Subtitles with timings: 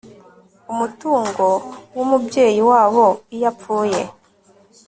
[0.71, 1.45] umutungo
[1.95, 3.05] w'umubyeyi wabo
[3.35, 4.01] iyo apfuye